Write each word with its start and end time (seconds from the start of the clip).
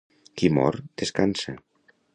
Qui 0.41 0.49
mor, 0.59 0.79
descansa. 1.03 1.57